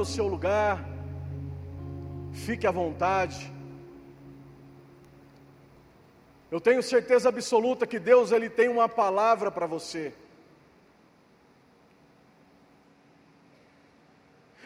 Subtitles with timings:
[0.00, 0.84] o seu lugar,
[2.32, 3.52] fique à vontade.
[6.50, 10.14] Eu tenho certeza absoluta que Deus ele tem uma palavra para você.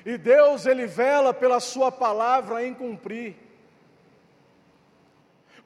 [0.04, 3.36] E Deus ele vela pela sua palavra em cumprir.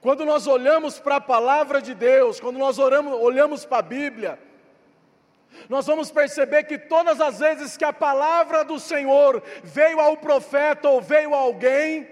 [0.00, 4.38] Quando nós olhamos para a palavra de Deus, quando nós oramos, olhamos para a Bíblia,
[5.68, 10.88] nós vamos perceber que todas as vezes que a palavra do Senhor veio ao profeta
[10.88, 12.08] ou veio a alguém,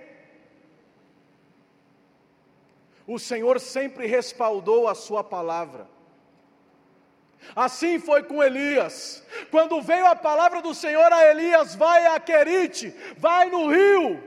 [3.07, 5.89] o Senhor sempre respaldou a sua palavra.
[7.55, 9.25] Assim foi com Elias.
[9.51, 14.23] Quando veio a palavra do Senhor a Elias, vai a Querite, vai no rio,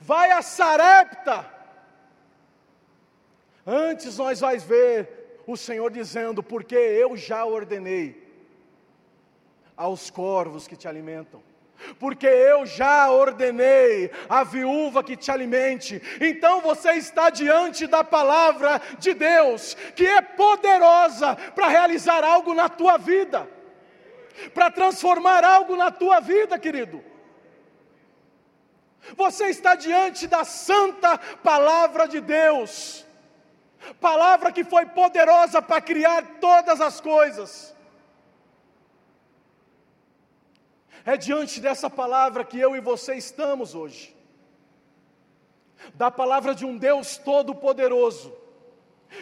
[0.00, 1.52] vai a Sarepta.
[3.66, 8.22] Antes nós vais ver o Senhor dizendo: Porque eu já ordenei
[9.76, 11.42] aos corvos que te alimentam
[11.98, 16.00] porque eu já ordenei a viúva que te alimente.
[16.20, 22.68] Então você está diante da palavra de Deus, que é poderosa para realizar algo na
[22.68, 23.48] tua vida,
[24.52, 27.02] para transformar algo na tua vida, querido.
[29.16, 33.03] Você está diante da santa palavra de Deus,
[34.00, 37.74] palavra que foi poderosa para criar todas as coisas.
[41.04, 44.16] É diante dessa palavra que eu e você estamos hoje.
[45.94, 48.34] Da palavra de um Deus todo-poderoso,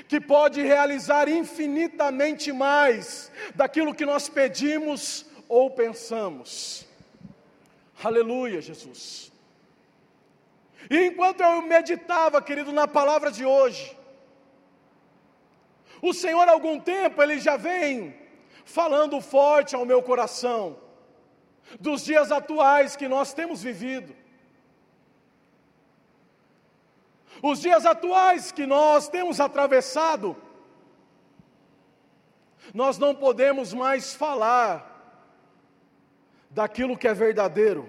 [0.06, 6.86] que pode realizar infinitamente mais daquilo que nós pedimos ou pensamos.
[8.02, 9.32] Aleluia, Jesus.
[10.88, 13.96] E enquanto eu meditava, querido, na palavra de hoje,
[16.02, 18.14] o Senhor, há algum tempo, Ele já vem
[18.64, 20.76] falando forte ao meu coração
[21.78, 24.14] dos dias atuais que nós temos vivido.
[27.40, 30.36] Os dias atuais que nós temos atravessado,
[32.74, 34.88] nós não podemos mais falar
[36.50, 37.88] daquilo que é verdadeiro.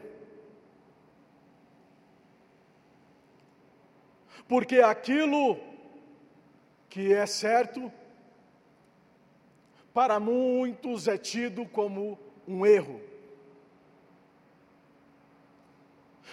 [4.48, 5.60] Porque aquilo
[6.90, 7.92] que é certo,
[9.94, 12.18] para muitos é tido como
[12.48, 13.00] um erro.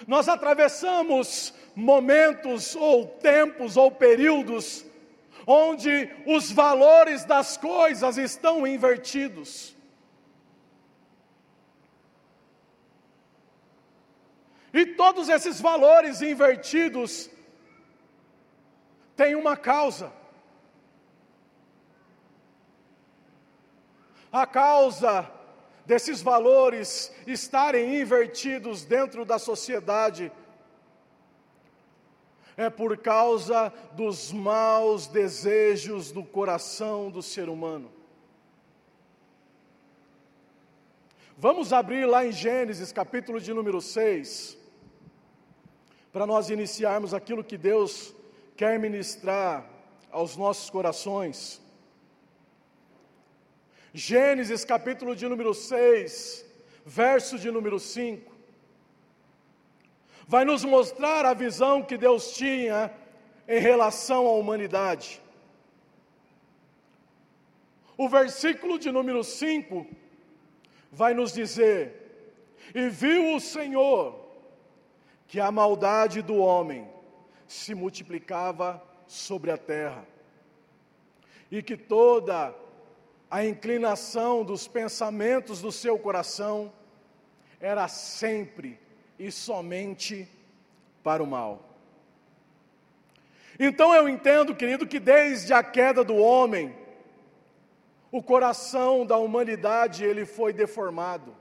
[0.06, 4.84] Nós atravessamos momentos ou tempos ou períodos
[5.46, 9.76] onde os valores das coisas estão invertidos.
[14.72, 17.28] E todos esses valores invertidos
[19.16, 20.19] têm uma causa.
[24.32, 25.30] A causa
[25.84, 30.30] desses valores estarem invertidos dentro da sociedade,
[32.56, 37.90] é por causa dos maus desejos do coração do ser humano.
[41.36, 44.58] Vamos abrir lá em Gênesis, capítulo de número 6,
[46.12, 48.14] para nós iniciarmos aquilo que Deus
[48.56, 49.66] quer ministrar
[50.10, 51.60] aos nossos corações.
[53.92, 56.46] Gênesis capítulo de número 6,
[56.86, 58.30] verso de número 5,
[60.28, 62.92] vai nos mostrar a visão que Deus tinha
[63.48, 65.20] em relação à humanidade.
[67.96, 69.84] O versículo de número 5
[70.92, 72.36] vai nos dizer:
[72.72, 74.24] E viu o Senhor
[75.26, 76.88] que a maldade do homem
[77.48, 80.06] se multiplicava sobre a terra,
[81.50, 82.54] e que toda
[83.30, 86.72] a inclinação dos pensamentos do seu coração
[87.60, 88.78] era sempre
[89.18, 90.28] e somente
[91.04, 91.62] para o mal.
[93.58, 96.74] Então eu entendo, querido, que desde a queda do homem,
[98.10, 101.36] o coração da humanidade ele foi deformado.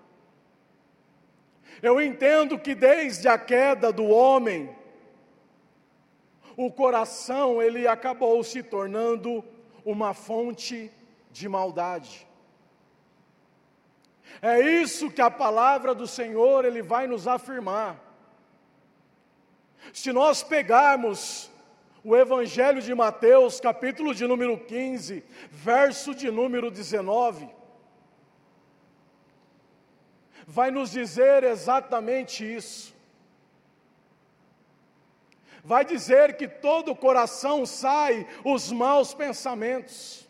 [1.82, 4.70] Eu entendo que desde a queda do homem,
[6.56, 9.44] o coração ele acabou se tornando
[9.86, 10.92] uma fonte
[11.40, 12.28] de maldade.
[14.42, 17.92] É isso que a palavra do Senhor ele vai nos afirmar.
[19.94, 21.50] Se nós pegarmos
[22.04, 27.50] o Evangelho de Mateus, capítulo de número 15, verso de número 19,
[30.46, 32.94] vai nos dizer exatamente isso.
[35.64, 40.29] Vai dizer que todo o coração sai os maus pensamentos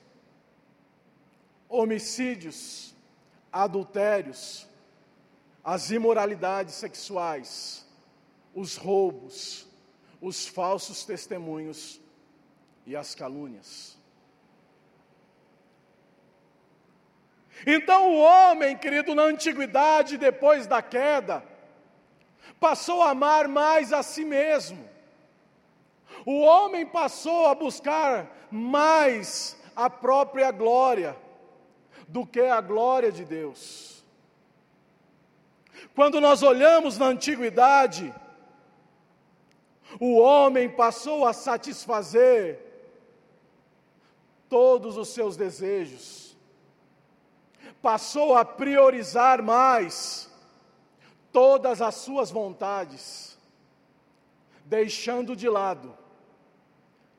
[1.70, 2.96] homicídios,
[3.52, 4.68] adultérios,
[5.64, 7.88] as imoralidades sexuais,
[8.56, 9.68] os roubos,
[10.20, 12.02] os falsos testemunhos
[12.88, 13.98] e as calúnias.
[17.68, 21.44] Então o homem, querido, na antiguidade, depois da queda,
[22.60, 24.90] passou a amar mais a si mesmo.
[26.26, 31.16] O homem passou a buscar mais a própria glória
[32.10, 34.04] do que a glória de Deus.
[35.96, 38.14] Quando nós olhamos na antiguidade,
[40.00, 42.60] o homem passou a satisfazer
[44.50, 46.36] todos os seus desejos,
[47.82, 50.30] passou a priorizar mais
[51.32, 53.38] todas as suas vontades,
[54.66, 55.96] deixando de lado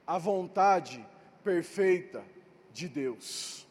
[0.04, 1.06] a vontade
[1.44, 2.25] perfeita
[2.72, 3.69] de Deus.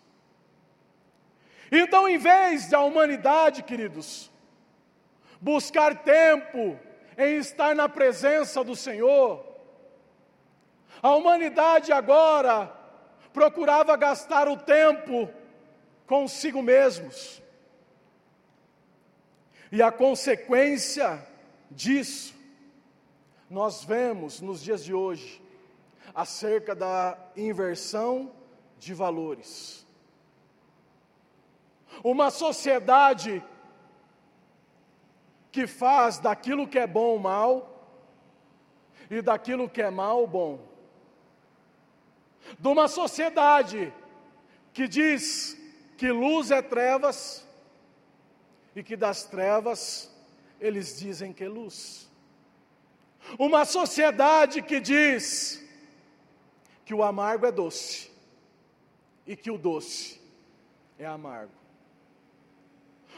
[1.72, 4.32] Então, em vez da humanidade, queridos,
[5.40, 6.80] buscar tempo
[7.18, 9.46] em estar na presença do Senhor,
[11.02, 12.74] a humanidade agora
[13.32, 15.30] procurava gastar o tempo
[16.08, 17.42] consigo mesmos.
[19.72, 21.24] E a consequência
[21.70, 22.34] disso,
[23.50, 25.42] nós vemos nos dias de hoje,
[26.14, 28.32] acerca da inversão
[28.80, 29.86] de valores.
[32.04, 33.44] Uma sociedade
[35.52, 37.98] que faz daquilo que é bom mal
[39.10, 40.60] e daquilo que é mal bom.
[42.58, 43.94] De uma sociedade
[44.74, 45.58] que diz
[45.98, 47.46] que luz é trevas
[48.76, 50.10] e que das trevas
[50.60, 52.10] eles dizem que é luz.
[53.38, 55.64] Uma sociedade que diz
[56.86, 58.10] que o amargo é doce
[59.26, 60.20] e que o doce
[60.98, 61.59] é amargo.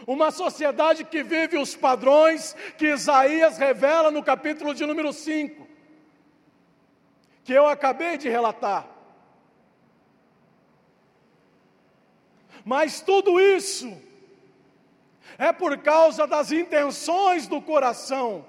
[0.07, 5.68] Uma sociedade que vive os padrões que Isaías revela no capítulo de número 5,
[7.44, 8.88] que eu acabei de relatar.
[12.63, 13.92] Mas tudo isso
[15.38, 18.45] é por causa das intenções do coração,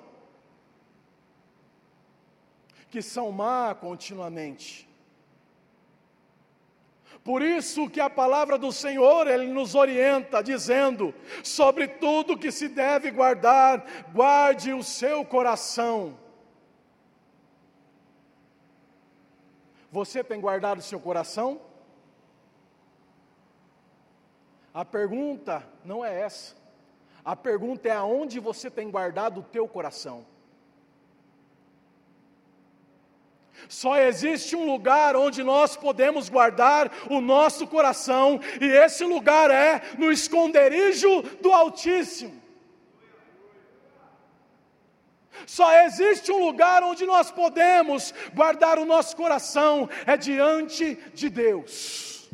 [2.90, 4.91] que são má continuamente.
[7.24, 11.14] Por isso que a palavra do Senhor, ele nos orienta dizendo:
[11.44, 16.18] sobre tudo que se deve guardar, guarde o seu coração.
[19.90, 21.60] Você tem guardado o seu coração?
[24.74, 26.56] A pergunta não é essa.
[27.24, 30.26] A pergunta é aonde você tem guardado o teu coração.
[33.68, 39.82] Só existe um lugar onde nós podemos guardar o nosso coração, e esse lugar é
[39.98, 42.42] no esconderijo do Altíssimo.
[45.46, 52.30] Só existe um lugar onde nós podemos guardar o nosso coração, é diante de Deus.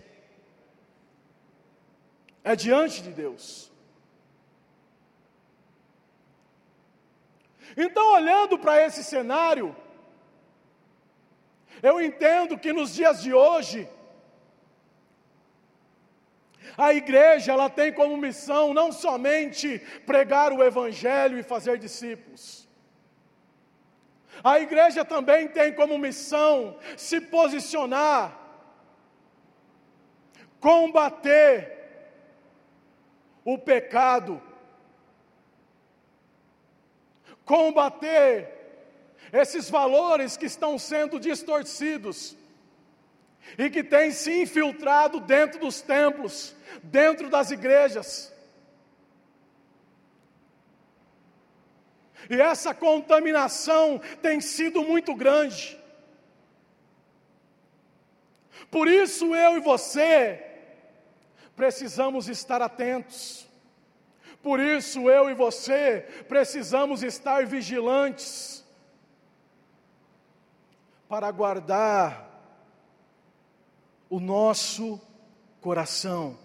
[2.44, 3.70] É diante de Deus.
[7.76, 9.74] Então, olhando para esse cenário,
[11.82, 13.88] eu entendo que nos dias de hoje,
[16.76, 22.68] a igreja ela tem como missão não somente pregar o evangelho e fazer discípulos.
[24.42, 28.38] A igreja também tem como missão se posicionar,
[30.60, 31.76] combater
[33.44, 34.40] o pecado,
[37.44, 38.57] combater
[39.32, 42.36] esses valores que estão sendo distorcidos
[43.56, 48.32] e que têm se infiltrado dentro dos templos, dentro das igrejas.
[52.28, 55.78] E essa contaminação tem sido muito grande.
[58.70, 60.44] Por isso eu e você
[61.56, 63.48] precisamos estar atentos.
[64.42, 68.64] Por isso eu e você precisamos estar vigilantes
[71.08, 72.28] para guardar
[74.10, 75.00] o nosso
[75.60, 76.38] coração,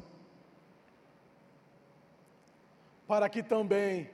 [3.05, 4.09] para que também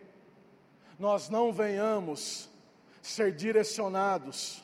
[0.97, 2.49] nós não venhamos
[3.01, 4.63] ser direcionados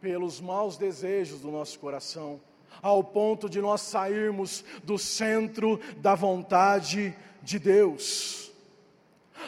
[0.00, 2.40] pelos maus desejos do nosso coração,
[2.80, 8.51] ao ponto de nós sairmos do centro da vontade de Deus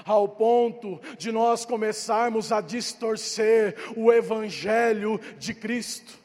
[0.05, 6.25] ao ponto de nós começarmos a distorcer o Evangelho de Cristo.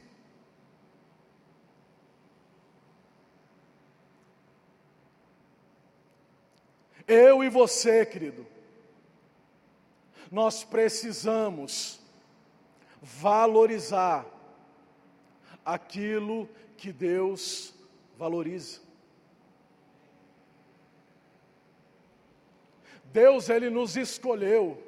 [7.08, 8.46] Eu e você, querido,
[10.32, 12.00] nós precisamos
[13.02, 14.28] valorizar
[15.66, 16.48] aquilo
[16.78, 17.74] que Deus
[18.16, 18.88] valoriza.
[23.12, 24.82] Deus ele nos escolheu.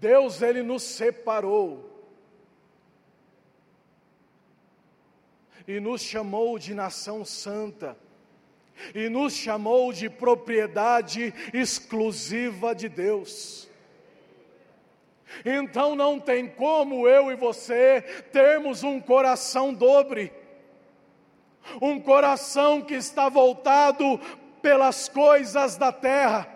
[0.00, 1.90] Deus ele nos separou.
[5.66, 7.96] E nos chamou de nação santa.
[8.94, 13.68] E nos chamou de propriedade exclusiva de Deus.
[15.44, 20.32] Então não tem como eu e você termos um coração dobre,
[21.80, 24.20] um coração que está voltado
[24.60, 26.53] pelas coisas da terra,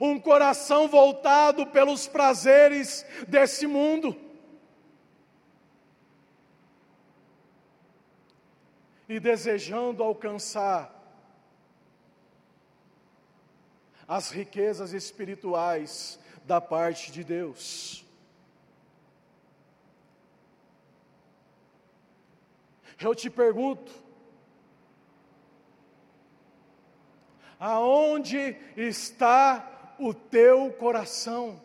[0.00, 4.16] um coração voltado pelos prazeres desse mundo.
[9.08, 11.02] E desejando alcançar
[14.08, 18.04] as riquezas espirituais da parte de Deus.
[23.00, 23.92] Eu te pergunto,
[27.58, 29.71] aonde está
[30.08, 31.60] o teu coração?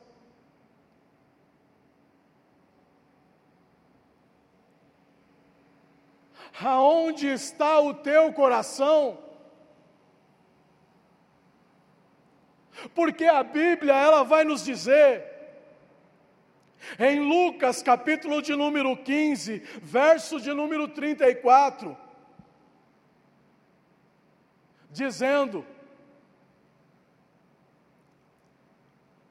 [6.60, 9.28] Aonde está o teu coração?
[12.94, 15.26] porque a Bíblia ela vai nos dizer
[17.00, 21.98] em Lucas, capítulo de número 15, verso de número 34,
[24.92, 25.66] dizendo: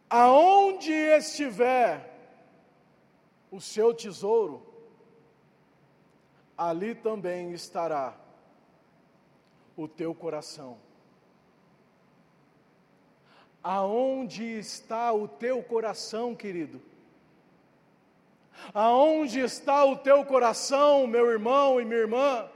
[0.09, 2.13] Aonde estiver
[3.51, 4.63] o seu tesouro,
[6.57, 8.15] ali também estará
[9.77, 10.79] o teu coração.
[13.63, 16.81] Aonde está o teu coração, querido?
[18.73, 22.49] Aonde está o teu coração, meu irmão e minha irmã?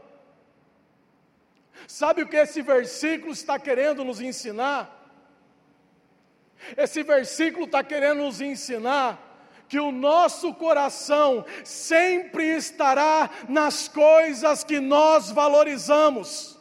[1.88, 5.00] Sabe o que esse versículo está querendo nos ensinar?
[6.76, 9.28] Esse versículo está querendo nos ensinar
[9.68, 16.58] que o nosso coração sempre estará nas coisas que nós valorizamos.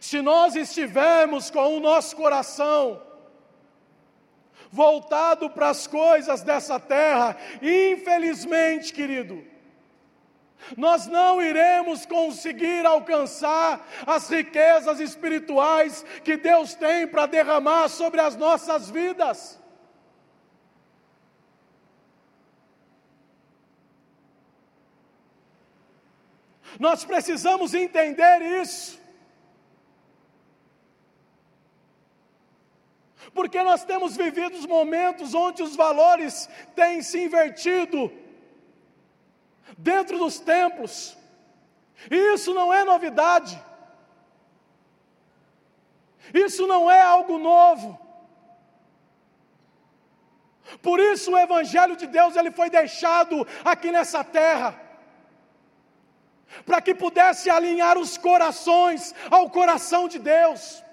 [0.00, 3.00] se nós estivermos com o nosso coração
[4.74, 9.44] voltado para as coisas dessa terra, infelizmente, querido,
[10.76, 18.34] nós não iremos conseguir alcançar as riquezas espirituais que Deus tem para derramar sobre as
[18.34, 19.60] nossas vidas.
[26.80, 29.03] Nós precisamos entender isso.
[33.34, 38.10] Porque nós temos vivido momentos onde os valores têm se invertido.
[39.76, 41.18] Dentro dos templos,
[42.08, 43.60] e isso não é novidade,
[46.32, 47.98] isso não é algo novo.
[50.80, 54.80] Por isso o evangelho de Deus ele foi deixado aqui nessa terra.
[56.64, 60.83] Para que pudesse alinhar os corações ao coração de Deus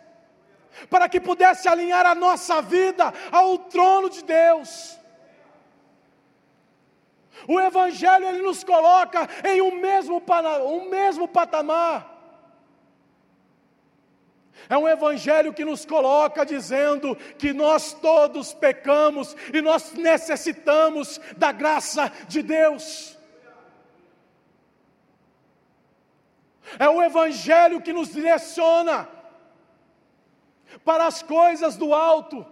[0.89, 4.99] para que pudesse alinhar a nossa vida ao trono de Deus.
[7.47, 10.21] O Evangelho ele nos coloca em um mesmo,
[10.65, 12.11] um mesmo patamar.
[14.69, 21.51] É um evangelho que nos coloca dizendo que nós todos pecamos e nós necessitamos da
[21.51, 23.17] graça de Deus.
[26.79, 29.09] É um evangelho que nos direciona
[30.83, 32.45] para as coisas do alto.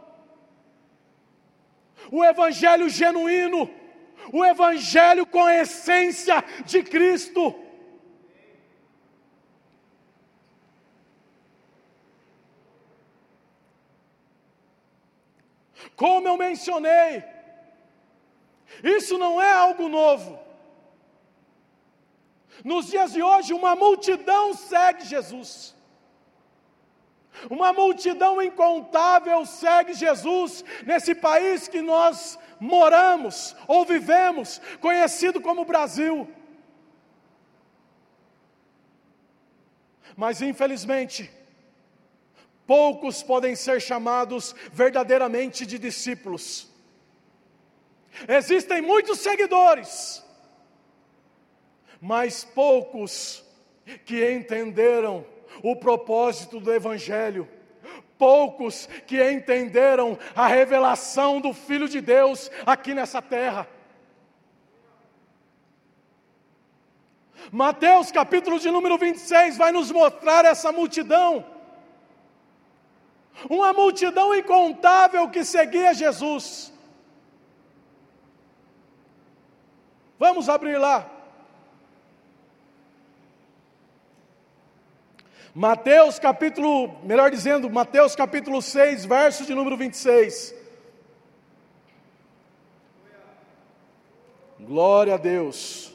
[2.12, 3.70] O Evangelho genuíno,
[4.32, 7.56] o Evangelho com a essência de Cristo.
[15.96, 17.24] Como eu mencionei,
[18.84, 20.40] isso não é algo novo.
[22.64, 25.76] Nos dias de hoje, uma multidão segue Jesus.
[27.50, 36.28] Uma multidão incontável segue Jesus nesse país que nós moramos ou vivemos, conhecido como Brasil.
[40.18, 41.32] Mas infelizmente,
[42.68, 46.70] poucos podem ser chamados verdadeiramente de discípulos.
[48.28, 50.24] Existem muitos seguidores,
[52.02, 53.46] mas poucos
[54.06, 55.26] que entenderam
[55.64, 57.48] o propósito do Evangelho,
[58.18, 63.68] poucos que entenderam a revelação do Filho de Deus aqui nessa terra.
[67.52, 71.46] Mateus capítulo de número 26 vai nos mostrar essa multidão.
[73.50, 76.74] Uma multidão incontável que seguia Jesus.
[80.18, 81.10] Vamos abrir lá.
[85.54, 90.54] Mateus capítulo, melhor dizendo, Mateus capítulo 6, verso de número 26.
[94.60, 95.90] Glória a Deus.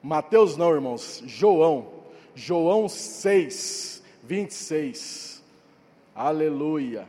[0.00, 1.92] Mateus não, irmãos, João,
[2.34, 5.39] João 6, 26.
[6.28, 7.08] Aleluia.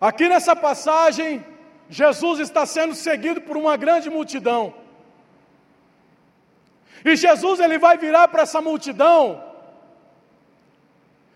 [0.00, 1.44] Aqui nessa passagem,
[1.88, 4.72] Jesus está sendo seguido por uma grande multidão.
[7.04, 9.42] E Jesus ele vai virar para essa multidão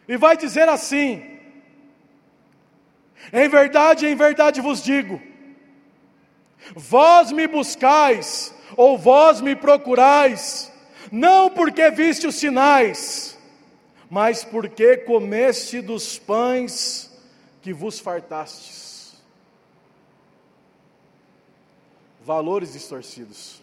[0.06, 1.10] e vai dizer assim:
[3.32, 5.20] em verdade, em verdade vos digo:
[6.74, 10.72] vós me buscais, ou vós me procurais,
[11.10, 13.38] não porque viste os sinais,
[14.08, 17.12] mas porque comeste dos pães
[17.60, 19.14] que vos fartastes.
[22.24, 23.62] Valores distorcidos.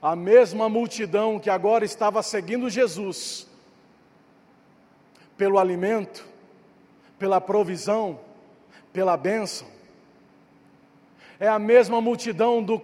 [0.00, 3.48] A mesma multidão que agora estava seguindo Jesus,
[5.36, 6.24] pelo alimento,
[7.18, 8.20] pela provisão,
[8.92, 9.77] pela bênção.
[11.40, 12.82] É a mesma multidão do,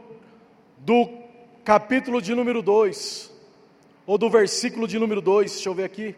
[0.79, 1.09] do
[1.65, 3.33] capítulo de número 2,
[4.07, 6.15] ou do versículo de número 2, deixa eu ver aqui.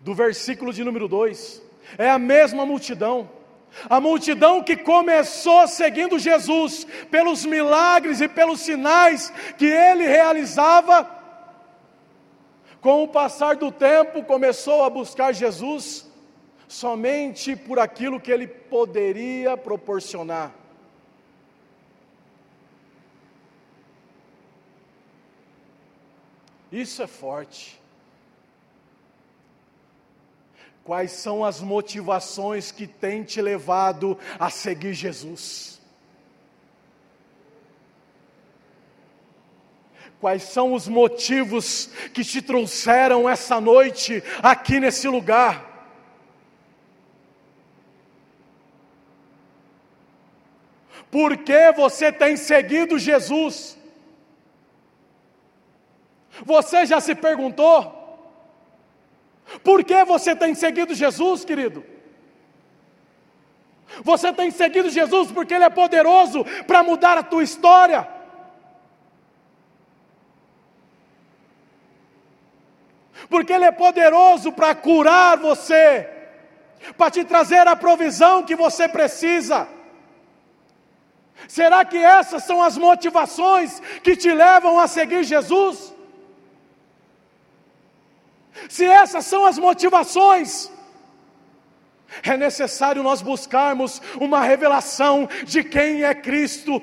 [0.00, 1.62] Do versículo de número 2,
[1.98, 3.28] é a mesma multidão.
[3.90, 11.23] A multidão que começou seguindo Jesus pelos milagres e pelos sinais que ele realizava,
[12.84, 16.06] com o passar do tempo começou a buscar Jesus
[16.68, 20.52] somente por aquilo que ele poderia proporcionar.
[26.70, 27.80] Isso é forte.
[30.84, 35.73] Quais são as motivações que têm te levado a seguir Jesus?
[40.24, 45.92] Quais são os motivos que te trouxeram essa noite aqui nesse lugar?
[51.10, 53.76] Por que você tem seguido Jesus?
[56.42, 57.92] Você já se perguntou?
[59.62, 61.84] Por que você tem seguido Jesus, querido?
[64.02, 68.13] Você tem seguido Jesus porque Ele é poderoso para mudar a tua história.
[73.28, 76.08] Porque Ele é poderoso para curar você,
[76.96, 79.68] para te trazer a provisão que você precisa.
[81.48, 85.92] Será que essas são as motivações que te levam a seguir Jesus?
[88.68, 90.70] Se essas são as motivações,
[92.22, 96.80] é necessário nós buscarmos uma revelação de quem é Cristo.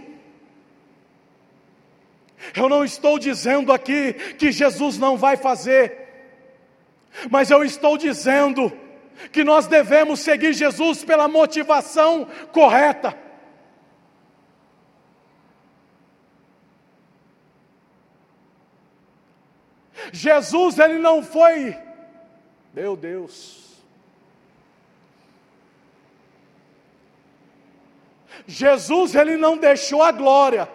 [2.56, 6.01] Eu não estou dizendo aqui que Jesus não vai fazer,
[7.30, 8.72] mas eu estou dizendo
[9.32, 13.18] que nós devemos seguir Jesus pela motivação correta.
[20.12, 21.78] Jesus, ele não foi,
[22.74, 23.62] meu Deus.
[28.48, 30.68] Jesus, ele não deixou a glória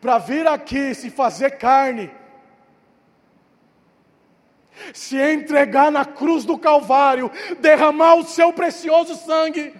[0.00, 2.10] para vir aqui se fazer carne,
[4.92, 7.30] se entregar na cruz do Calvário,
[7.60, 9.74] derramar o seu precioso sangue,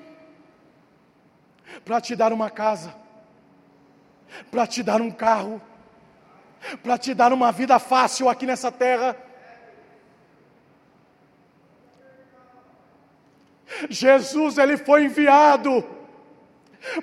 [1.84, 2.94] para te dar uma casa,
[4.50, 5.60] para te dar um carro,
[6.82, 9.16] para te dar uma vida fácil aqui nessa terra.
[13.88, 15.84] Jesus ele foi enviado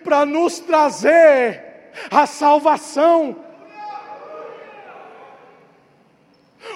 [0.04, 3.43] para nos trazer a salvação,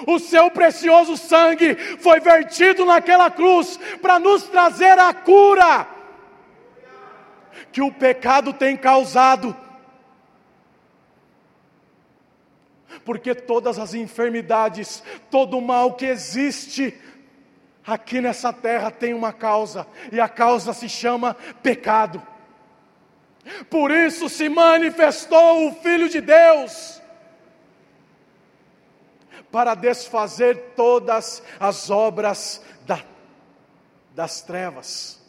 [0.06, 5.86] O seu precioso sangue foi vertido naquela cruz para nos trazer a cura
[7.72, 9.56] que o pecado tem causado.
[13.04, 16.98] Porque todas as enfermidades, todo o mal que existe
[17.86, 22.22] aqui nessa terra tem uma causa, e a causa se chama pecado.
[23.68, 27.02] Por isso se manifestou o Filho de Deus
[29.54, 33.04] para desfazer todas as obras da,
[34.12, 35.22] das trevas.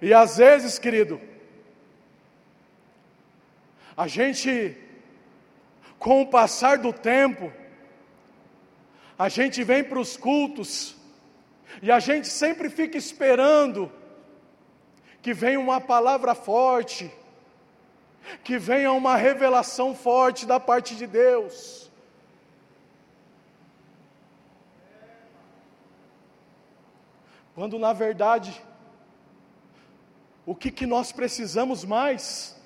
[0.00, 1.20] E às vezes, querido,
[3.96, 4.76] a gente,
[5.98, 7.52] com o passar do tempo,
[9.18, 10.95] a gente vem para os cultos
[11.82, 13.92] e a gente sempre fica esperando
[15.20, 17.12] que venha uma palavra forte,
[18.42, 21.90] que venha uma revelação forte da parte de Deus.
[27.54, 28.62] Quando na verdade,
[30.44, 32.56] o que, que nós precisamos mais?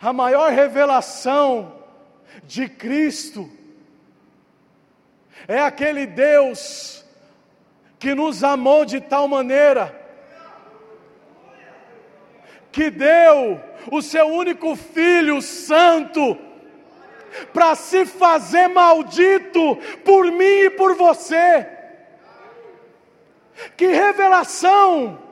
[0.00, 1.82] A maior revelação
[2.44, 3.50] de Cristo
[5.46, 7.04] é aquele Deus
[7.98, 9.94] que nos amou de tal maneira,
[12.70, 16.38] que deu o seu único Filho Santo,
[17.52, 21.68] para se fazer maldito por mim e por você.
[23.76, 25.22] Que revelação!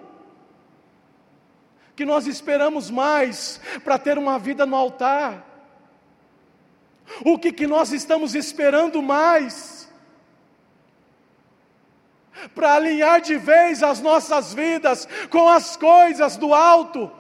[1.95, 5.45] Que nós esperamos mais para ter uma vida no altar.
[7.25, 9.76] O que, que nós estamos esperando mais?
[12.55, 17.11] Para alinhar de vez as nossas vidas com as coisas do alto.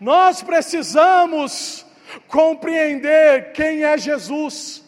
[0.00, 1.86] Nós precisamos
[2.28, 4.82] compreender quem é Jesus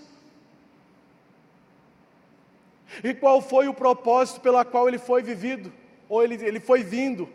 [3.02, 5.72] e qual foi o propósito pela qual ele foi vivido,
[6.08, 7.28] ou ele, ele foi vindo.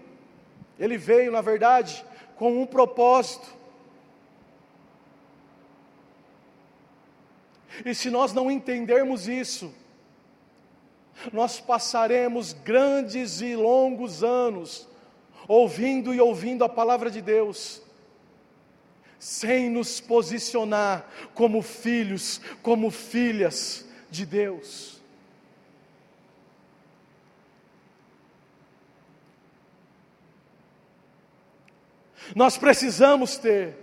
[0.79, 2.05] Ele veio, na verdade,
[2.36, 3.58] com um propósito.
[7.86, 9.73] E se nós não entendermos isso,
[11.32, 14.88] nós passaremos grandes e longos anos
[15.47, 17.82] ouvindo e ouvindo a palavra de Deus,
[19.17, 24.99] sem nos posicionar como filhos, como filhas de Deus.
[32.36, 33.75] Nós precisamos ter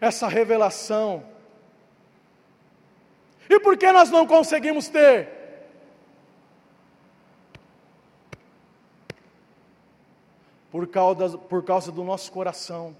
[0.00, 1.33] essa revelação.
[3.48, 5.28] E por que nós não conseguimos ter?
[10.70, 12.96] Por causa, por causa do nosso coração.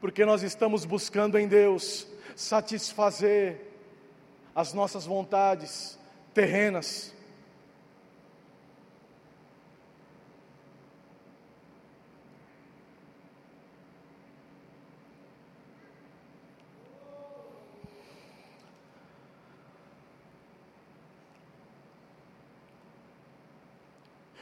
[0.00, 3.60] porque nós estamos buscando em Deus satisfazer
[4.54, 5.98] as nossas vontades
[6.32, 7.14] terrenas.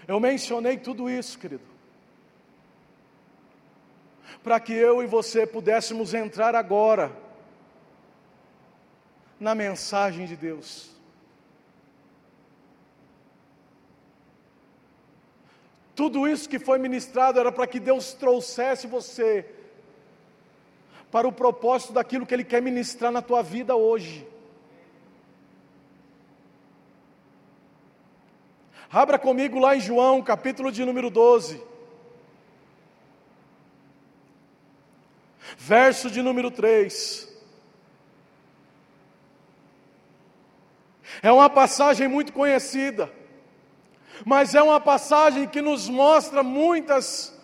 [0.06, 1.76] Eu mencionei tudo isso, querido
[4.46, 7.10] para que eu e você pudéssemos entrar agora
[9.40, 10.92] na mensagem de Deus.
[15.96, 19.44] Tudo isso que foi ministrado era para que Deus trouxesse você
[21.10, 24.24] para o propósito daquilo que Ele quer ministrar na tua vida hoje.
[28.90, 31.76] Abra comigo lá em João, capítulo de número 12.
[35.56, 37.28] verso de número 3.
[41.22, 43.10] É uma passagem muito conhecida,
[44.24, 47.36] mas é uma passagem que nos mostra muitas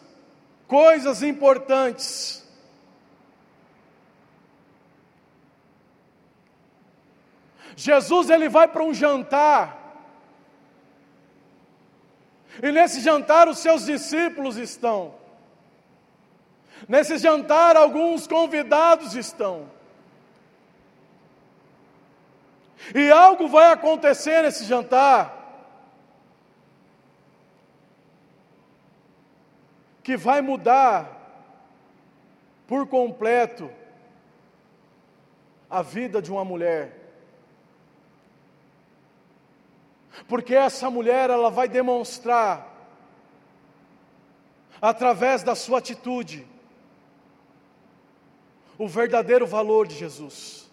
[0.66, 2.42] coisas importantes.
[7.74, 9.81] Jesus ele vai para um jantar,
[12.60, 15.14] e nesse jantar os seus discípulos estão.
[16.88, 19.70] Nesse jantar, alguns convidados estão.
[22.92, 25.42] E algo vai acontecer nesse jantar.
[30.02, 31.22] que vai mudar
[32.66, 33.70] por completo
[35.70, 37.01] a vida de uma mulher.
[40.28, 42.70] Porque essa mulher ela vai demonstrar
[44.80, 46.46] através da sua atitude
[48.76, 50.70] o verdadeiro valor de Jesus.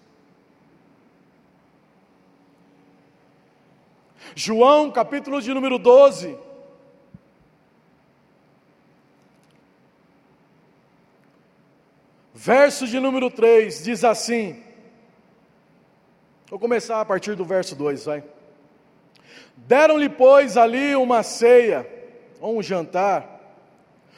[4.36, 6.38] João, capítulo de número 12.
[12.34, 14.64] Verso de número 3 diz assim:
[16.50, 18.24] Vou começar a partir do verso 2, vai.
[19.70, 21.88] Deram-lhe, pois, ali uma ceia,
[22.42, 23.40] ou um jantar.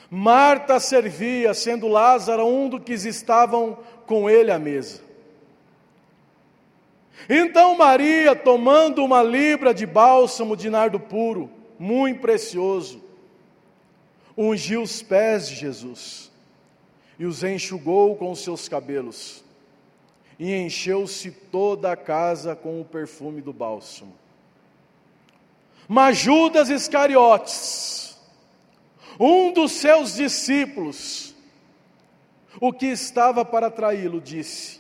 [0.10, 5.02] Marta servia, sendo Lázaro um dos que estavam com ele à mesa.
[7.30, 13.04] Então Maria, tomando uma libra de bálsamo de nardo puro, muito precioso,
[14.38, 16.32] ungiu os pés de Jesus
[17.20, 19.44] e os enxugou com seus cabelos
[20.40, 24.21] e encheu-se toda a casa com o perfume do bálsamo.
[25.94, 28.18] Mas Judas Iscariotes,
[29.20, 31.36] um dos seus discípulos,
[32.62, 34.80] o que estava para traí-lo, disse: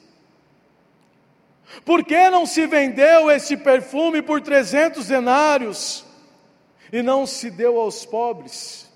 [1.84, 6.06] Por que não se vendeu esse perfume por trezentos denários
[6.93, 8.89] e não se deu aos pobres?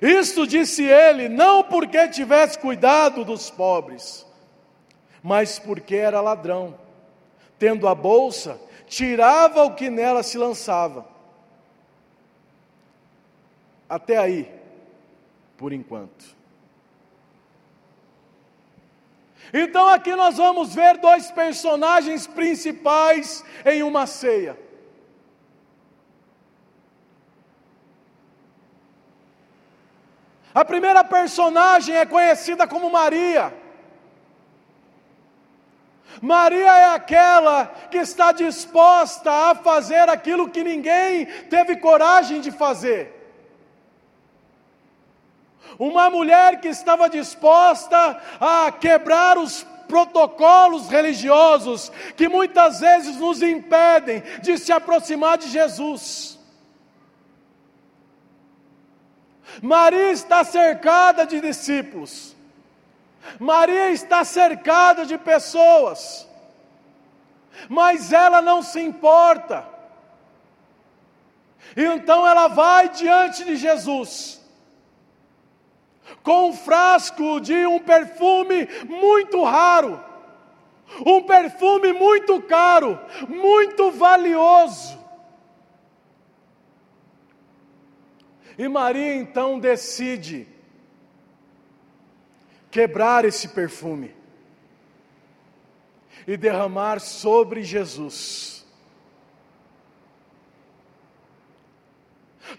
[0.00, 4.24] Isto disse ele, não porque tivesse cuidado dos pobres,
[5.22, 6.80] mas porque era ladrão.
[7.58, 8.58] Tendo a bolsa,
[8.92, 11.06] tirava o que nela se lançava.
[13.88, 14.52] Até aí,
[15.56, 16.36] por enquanto.
[19.52, 24.58] Então aqui nós vamos ver dois personagens principais em uma ceia.
[30.54, 33.61] A primeira personagem é conhecida como Maria.
[36.22, 43.12] Maria é aquela que está disposta a fazer aquilo que ninguém teve coragem de fazer.
[45.76, 54.22] Uma mulher que estava disposta a quebrar os protocolos religiosos que muitas vezes nos impedem
[54.42, 56.38] de se aproximar de Jesus.
[59.60, 62.36] Maria está cercada de discípulos.
[63.38, 66.28] Maria está cercada de pessoas,
[67.68, 69.68] mas ela não se importa.
[71.76, 74.40] Então ela vai diante de Jesus,
[76.22, 80.02] com um frasco de um perfume muito raro,
[81.06, 85.00] um perfume muito caro, muito valioso.
[88.58, 90.51] E Maria então decide
[92.72, 94.16] quebrar esse perfume
[96.26, 98.66] e derramar sobre Jesus.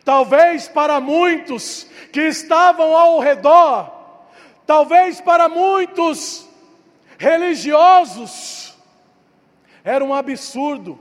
[0.05, 3.91] Talvez para muitos que estavam ao redor,
[4.67, 6.47] talvez para muitos
[7.17, 8.77] religiosos,
[9.83, 10.99] era um absurdo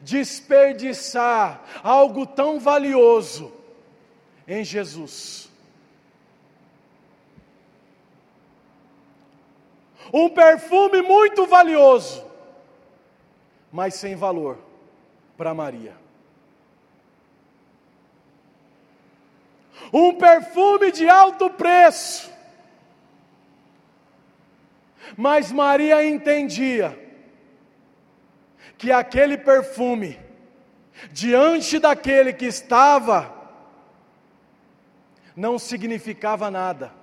[0.00, 3.52] desperdiçar algo tão valioso
[4.48, 5.51] em Jesus.
[10.10, 12.24] Um perfume muito valioso,
[13.70, 14.58] mas sem valor
[15.36, 15.94] para Maria.
[19.92, 22.30] Um perfume de alto preço,
[25.16, 26.98] mas Maria entendia
[28.78, 30.18] que aquele perfume,
[31.10, 33.32] diante daquele que estava,
[35.36, 37.01] não significava nada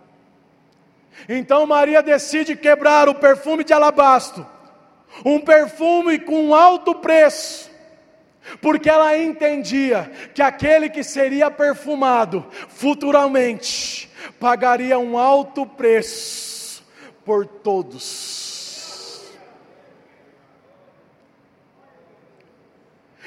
[1.27, 4.45] então Maria decide quebrar o perfume de alabastro,
[5.25, 7.69] um perfume com alto preço,
[8.61, 16.83] porque ela entendia que aquele que seria perfumado futuramente pagaria um alto preço
[17.25, 18.39] por todos.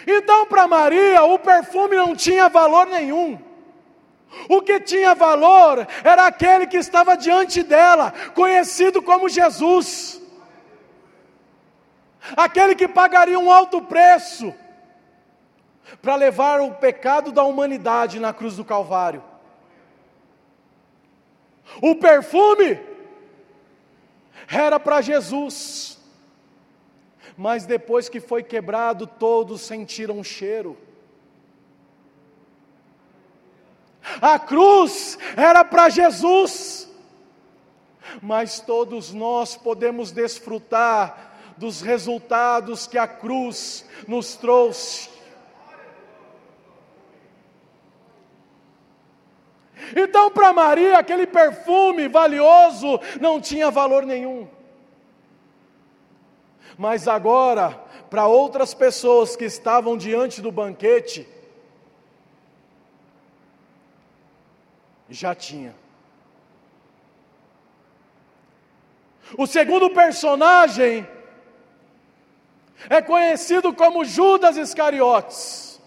[0.07, 3.39] Então, para Maria, o perfume não tinha valor nenhum.
[4.49, 10.21] O que tinha valor era aquele que estava diante dela, conhecido como Jesus.
[12.37, 14.55] Aquele que pagaria um alto preço
[16.01, 19.23] para levar o pecado da humanidade na cruz do Calvário.
[21.81, 22.81] O perfume
[24.49, 25.99] era para Jesus,
[27.37, 30.77] mas depois que foi quebrado, todos sentiram um cheiro.
[34.21, 36.89] A cruz era para Jesus.
[38.21, 45.11] Mas todos nós podemos desfrutar dos resultados que a cruz nos trouxe.
[49.97, 54.49] Então, para Maria, aquele perfume valioso não tinha valor nenhum.
[56.79, 57.71] Mas agora,
[58.09, 61.29] para outras pessoas que estavam diante do banquete,
[65.13, 65.75] já tinha.
[69.37, 71.07] O segundo personagem
[72.89, 75.81] é conhecido como Judas Iscariotes,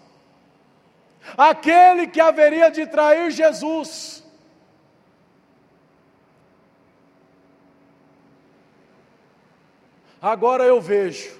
[1.36, 4.24] aquele que haveria de trair Jesus.
[10.20, 11.38] Agora eu vejo,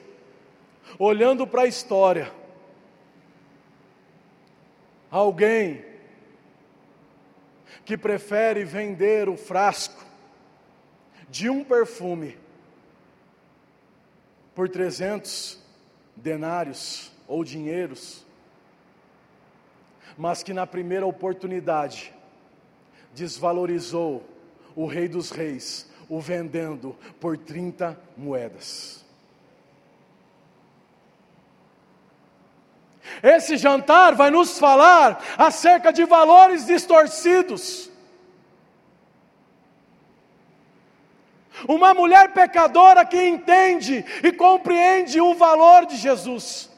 [0.99, 2.33] olhando para a história,
[5.11, 5.86] alguém
[7.85, 10.05] que prefere vender o frasco
[11.29, 12.37] de um perfume
[14.55, 15.59] por 300
[16.17, 18.25] denários ou dinheiros,
[20.17, 22.15] mas que na primeira oportunidade
[23.15, 24.25] desvalorizou
[24.75, 29.06] o Rei dos Reis, o vendendo por 30 moedas.
[33.23, 37.91] Esse jantar vai nos falar acerca de valores distorcidos.
[41.67, 46.71] Uma mulher pecadora que entende e compreende o valor de Jesus.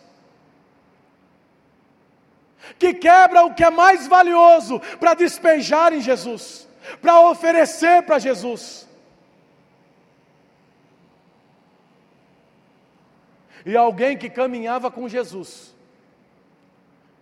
[2.78, 6.68] Que quebra o que é mais valioso para despejar em Jesus,
[7.00, 8.86] para oferecer para Jesus.
[13.66, 15.76] E alguém que caminhava com Jesus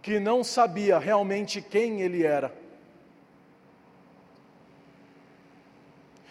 [0.07, 2.55] que não sabia realmente quem ele era,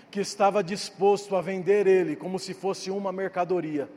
[0.10, 3.90] que estava disposto a vender ele como se fosse uma mercadoria,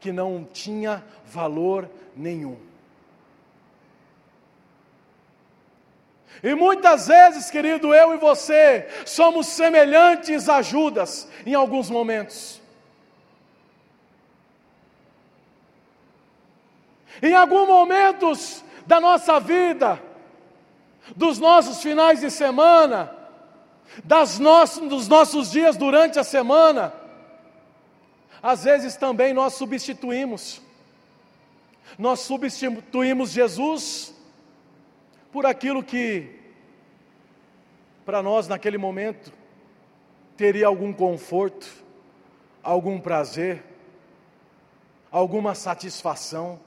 [0.00, 2.56] que não tinha valor nenhum.
[6.42, 12.60] E muitas vezes, querido, eu e você somos semelhantes a Judas em alguns momentos.
[17.22, 20.00] Em alguns momentos da nossa vida,
[21.14, 23.14] dos nossos finais de semana,
[24.04, 26.92] das nossos, dos nossos dias durante a semana,
[28.42, 30.60] às vezes também nós substituímos.
[31.98, 34.14] Nós substituímos Jesus
[35.32, 36.30] por aquilo que,
[38.04, 39.32] para nós naquele momento,
[40.36, 41.66] teria algum conforto,
[42.62, 43.64] algum prazer,
[45.10, 46.60] alguma satisfação.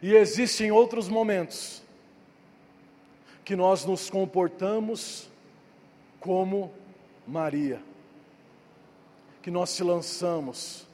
[0.00, 1.82] E existem outros momentos
[3.44, 5.28] que nós nos comportamos
[6.20, 6.72] como
[7.26, 7.82] Maria,
[9.42, 10.86] que nós se lançamos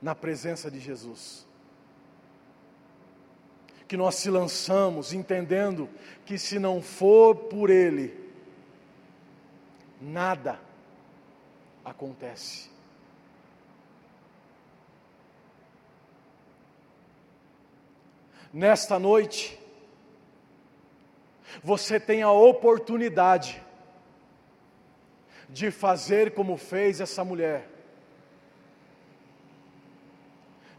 [0.00, 1.46] na presença de Jesus,
[3.86, 5.88] que nós se lançamos entendendo
[6.24, 8.18] que se não for por Ele,
[10.00, 10.60] nada
[11.84, 12.69] acontece.
[18.52, 19.58] Nesta noite,
[21.62, 23.62] você tem a oportunidade
[25.48, 27.68] de fazer como fez essa mulher,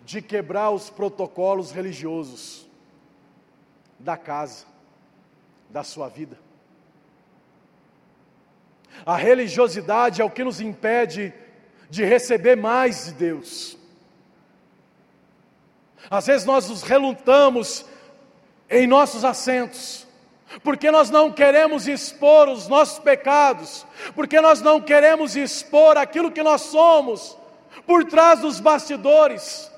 [0.04, 2.68] de quebrar os protocolos religiosos
[4.00, 4.66] da casa,
[5.70, 6.38] da sua vida.
[9.06, 11.34] A religiosidade é o que nos impede
[11.90, 13.81] de receber mais de Deus.
[16.10, 17.86] Às vezes nós nos relutamos
[18.70, 20.08] em nossos assentos,
[20.64, 26.44] porque nós não queremos expor os nossos pecados, porque nós não queremos expor aquilo que
[26.44, 27.38] nós somos
[27.86, 29.72] por trás dos bastidores.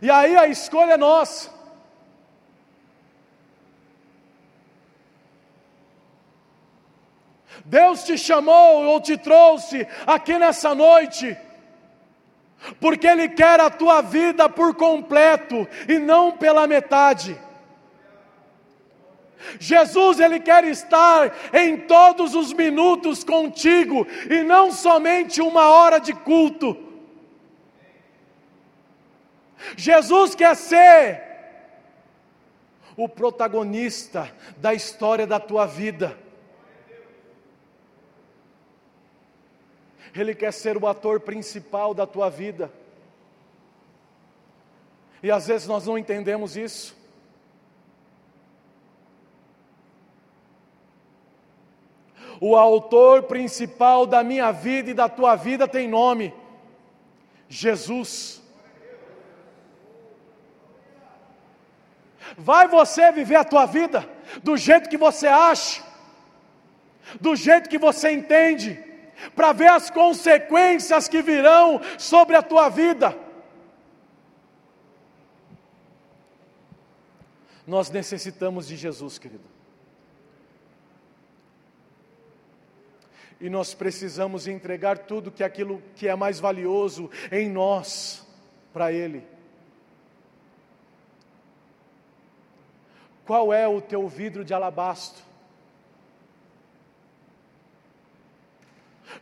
[0.00, 1.57] E aí a escolha é nossa.
[7.68, 11.36] Deus te chamou ou te trouxe aqui nessa noite,
[12.80, 17.38] porque Ele quer a tua vida por completo e não pela metade.
[19.60, 26.14] Jesus, Ele quer estar em todos os minutos contigo e não somente uma hora de
[26.14, 26.74] culto.
[29.76, 31.22] Jesus quer ser
[32.96, 36.27] o protagonista da história da tua vida.
[40.14, 42.72] Ele quer ser o ator principal da tua vida.
[45.22, 46.96] E às vezes nós não entendemos isso.
[52.40, 56.32] O autor principal da minha vida e da tua vida tem nome:
[57.48, 58.40] Jesus.
[62.36, 64.08] Vai você viver a tua vida
[64.42, 65.82] do jeito que você acha,
[67.20, 68.78] do jeito que você entende,
[69.34, 73.16] para ver as consequências que virão sobre a tua vida.
[77.66, 79.44] Nós necessitamos de Jesus, querido.
[83.40, 88.26] E nós precisamos entregar tudo que aquilo que é mais valioso em nós
[88.72, 89.22] para Ele.
[93.26, 95.27] Qual é o teu vidro de alabastro?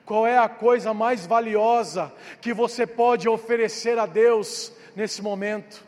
[0.07, 5.85] Qual é a coisa mais valiosa que você pode oferecer a Deus nesse momento?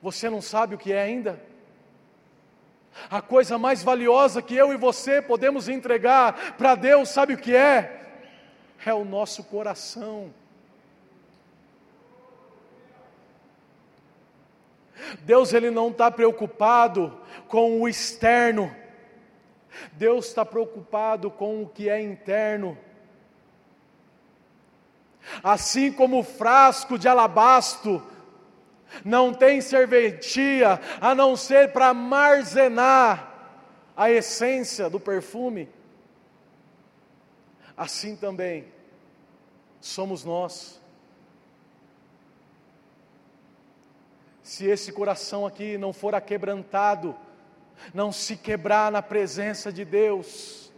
[0.00, 1.38] Você não sabe o que é ainda?
[3.10, 7.54] A coisa mais valiosa que eu e você podemos entregar para Deus, sabe o que
[7.54, 8.00] é?
[8.86, 10.32] É o nosso coração.
[15.20, 18.74] Deus ele não está preocupado com o externo,
[19.92, 22.76] Deus está preocupado com o que é interno.
[25.42, 28.02] Assim como o frasco de alabastro
[29.04, 33.34] não tem serventia a não ser para armazenar
[33.96, 35.68] a essência do perfume,
[37.76, 38.66] assim também
[39.80, 40.80] somos nós.
[44.42, 47.16] Se esse coração aqui não for aquebrantado,
[47.92, 50.72] não se quebrar na presença de Deus,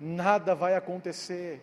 [0.00, 1.62] nada vai acontecer.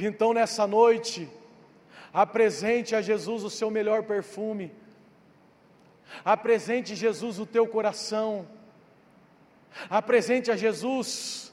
[0.00, 1.30] Então, nessa noite,
[2.12, 4.72] apresente a Jesus o seu melhor perfume,
[6.24, 8.46] apresente Jesus o teu coração,
[9.90, 11.52] Apresente a Jesus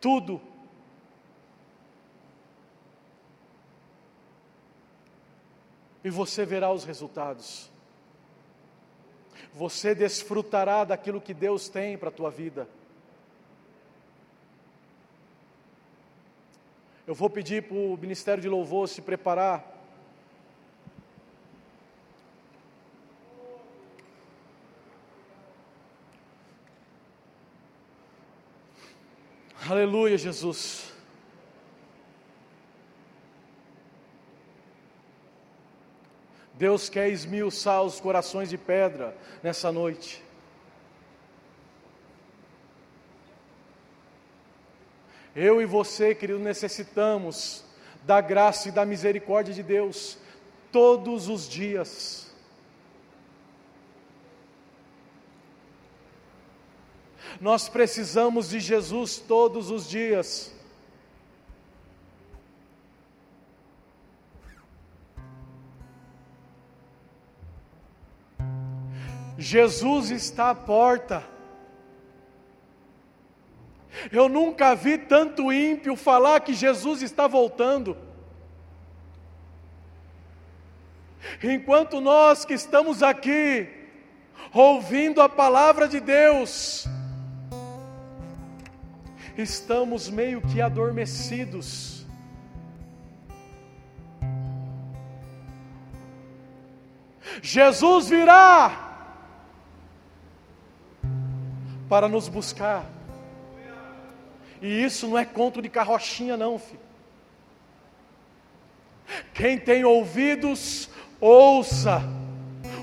[0.00, 0.40] tudo.
[6.02, 7.70] E você verá os resultados.
[9.52, 12.66] Você desfrutará daquilo que Deus tem para a tua vida.
[17.06, 19.69] Eu vou pedir para o Ministério de Louvor se preparar.
[29.70, 30.92] Aleluia, Jesus.
[36.54, 40.24] Deus quer esmiuçar os corações de pedra nessa noite.
[45.36, 47.64] Eu e você, querido, necessitamos
[48.02, 50.18] da graça e da misericórdia de Deus
[50.72, 52.29] todos os dias.
[57.40, 60.54] Nós precisamos de Jesus todos os dias.
[69.38, 71.24] Jesus está à porta.
[74.12, 77.96] Eu nunca vi tanto ímpio falar que Jesus está voltando.
[81.42, 83.66] Enquanto nós que estamos aqui,
[84.52, 86.86] ouvindo a palavra de Deus,
[89.36, 92.06] estamos meio que adormecidos.
[97.42, 98.90] Jesus virá
[101.88, 102.84] para nos buscar.
[104.60, 106.80] E isso não é conto de carrochinha, não, filho.
[109.32, 110.88] Quem tem ouvidos,
[111.20, 112.02] ouça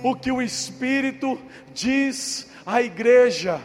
[0.04, 1.40] o que o Espírito
[1.74, 3.62] diz à igreja.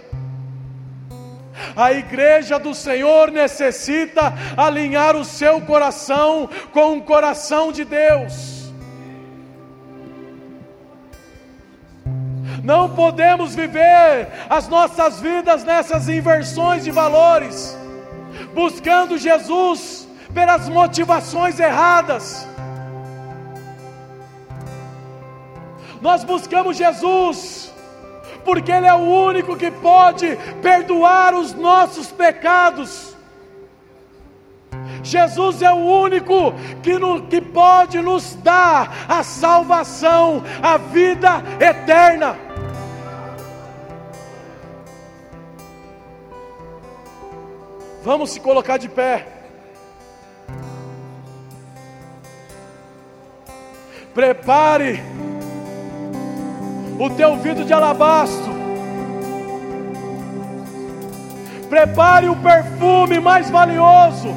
[1.75, 8.73] A igreja do Senhor necessita alinhar o seu coração com o coração de Deus.
[12.63, 17.77] Não podemos viver as nossas vidas nessas inversões de valores,
[18.55, 22.47] buscando Jesus pelas motivações erradas.
[26.01, 27.72] Nós buscamos Jesus
[28.45, 33.17] porque Ele é o único que pode perdoar os nossos pecados.
[35.03, 42.37] Jesus é o único que, no, que pode nos dar a salvação, a vida eterna.
[48.05, 49.29] Vamos se colocar de pé.
[54.15, 55.01] Prepare
[56.99, 58.53] o teu vidro de alabastro.
[61.69, 64.29] Prepare o perfume mais valioso.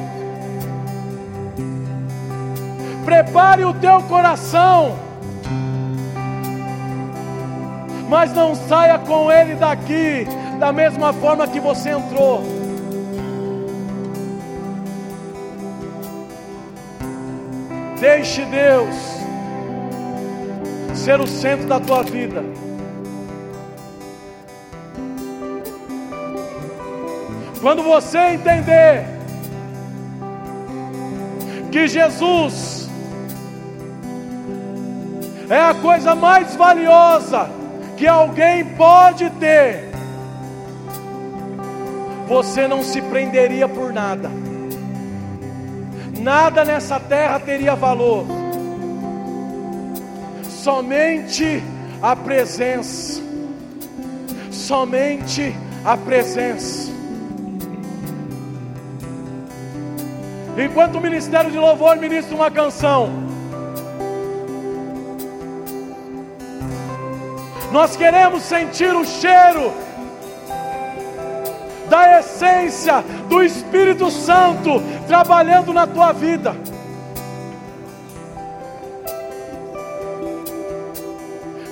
[3.04, 4.96] Prepare o teu coração.
[8.08, 10.26] Mas não saia com ele daqui
[10.58, 12.42] da mesma forma que você entrou.
[18.00, 19.15] Deixe Deus
[20.96, 22.42] ser o centro da tua vida.
[27.60, 29.04] Quando você entender
[31.70, 32.88] que Jesus
[35.48, 37.50] é a coisa mais valiosa
[37.96, 39.90] que alguém pode ter,
[42.26, 44.30] você não se prenderia por nada,
[46.18, 48.35] nada nessa terra teria valor
[50.66, 51.62] somente
[52.02, 53.22] a presença,
[54.50, 55.54] somente
[55.84, 56.90] a presença.
[60.58, 63.10] Enquanto o ministério de louvor ministra uma canção,
[67.70, 69.72] nós queremos sentir o cheiro
[71.88, 76.56] da essência do Espírito Santo trabalhando na tua vida.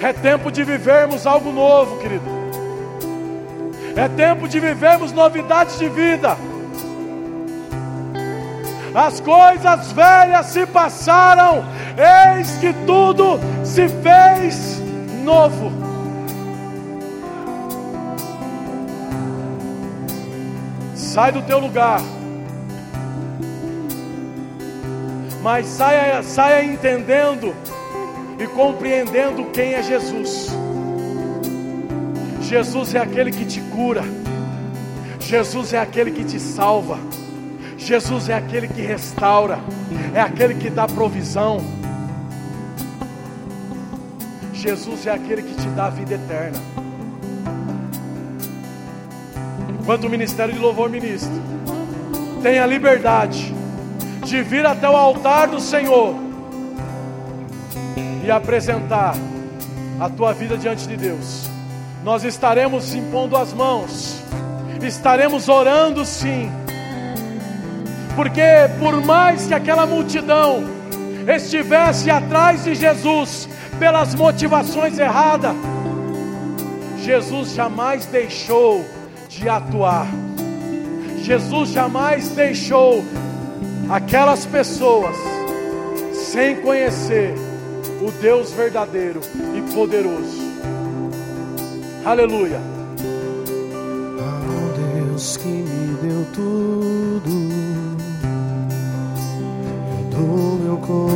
[0.04, 2.26] É tempo de vivermos algo novo, querido.
[3.96, 6.36] É tempo de vivermos novidades de vida.
[8.94, 11.64] As coisas velhas se passaram,
[12.36, 14.78] eis que tudo se fez
[15.24, 15.72] novo.
[20.94, 22.02] Sai do teu lugar,
[25.42, 27.54] mas saia, saia entendendo
[28.44, 30.50] e compreendendo quem é Jesus.
[32.42, 34.02] Jesus é aquele que te cura,
[35.18, 36.98] Jesus é aquele que te salva,
[37.78, 39.58] Jesus é aquele que restaura,
[40.14, 41.58] é aquele que dá provisão.
[44.52, 46.58] Jesus é aquele que te dá a vida eterna.
[49.80, 51.32] Enquanto o ministério de louvor ministra,
[52.42, 53.54] tenha liberdade
[54.22, 56.23] de vir até o altar do Senhor
[58.24, 59.14] e apresentar
[60.00, 61.48] a tua vida diante de Deus.
[62.02, 64.22] Nós estaremos impondo as mãos,
[64.82, 66.50] estaremos orando sim,
[68.16, 68.42] porque
[68.78, 70.64] por mais que aquela multidão
[71.26, 73.48] estivesse atrás de Jesus
[73.78, 75.54] pelas motivações erradas,
[77.02, 78.84] Jesus jamais deixou
[79.28, 80.06] de atuar.
[81.18, 83.04] Jesus jamais deixou
[83.88, 85.16] aquelas pessoas
[86.12, 87.34] sem conhecer
[88.00, 89.20] o Deus verdadeiro
[89.54, 90.42] e poderoso.
[92.04, 92.60] Aleluia.
[94.20, 97.30] Ao Deus que me deu tudo,
[100.10, 101.14] dou meu coração.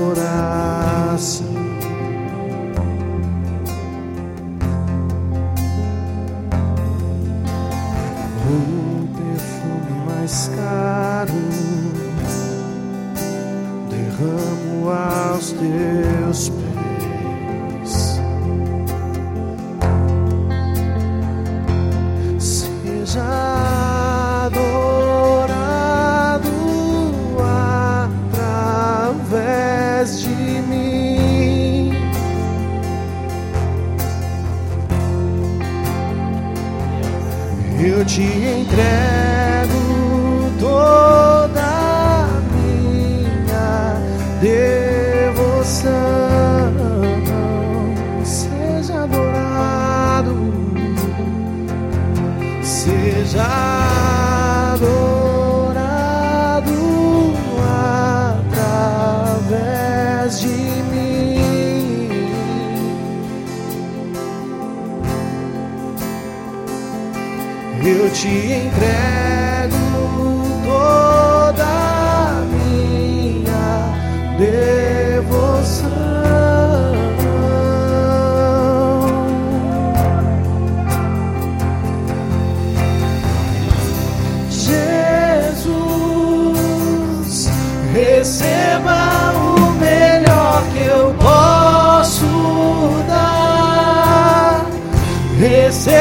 [95.68, 95.97] merecer.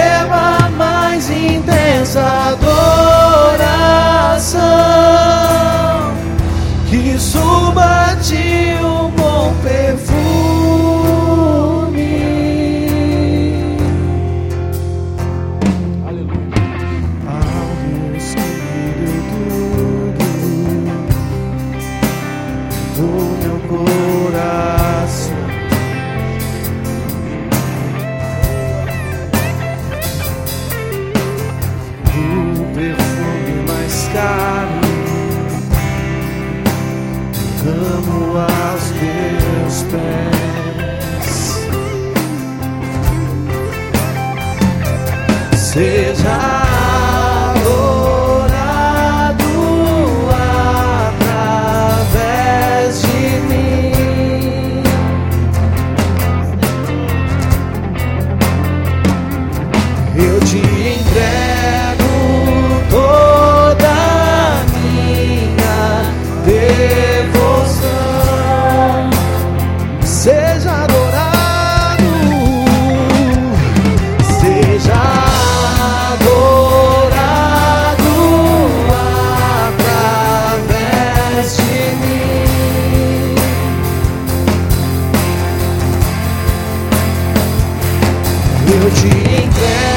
[88.87, 89.96] Eu te entrego